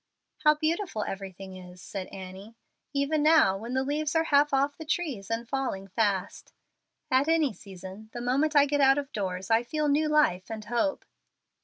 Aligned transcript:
"How 0.39 0.55
beautiful 0.55 1.03
everything 1.03 1.55
is," 1.57 1.79
said 1.79 2.07
Annie, 2.07 2.55
"even 2.91 3.21
now, 3.21 3.55
when 3.55 3.75
the 3.75 3.83
leaves 3.83 4.15
are 4.15 4.23
half 4.23 4.51
off 4.51 4.75
the 4.75 4.83
trees 4.83 5.29
and 5.29 5.47
falling 5.47 5.89
fast! 5.89 6.53
At 7.11 7.27
any 7.27 7.53
season, 7.53 8.09
the 8.11 8.19
moment 8.19 8.55
I 8.55 8.65
get 8.65 8.81
out 8.81 8.97
of 8.97 9.11
doors 9.13 9.51
I 9.51 9.61
feel 9.61 9.87
new 9.89 10.09
life 10.09 10.49
and 10.49 10.65
hope." 10.65 11.05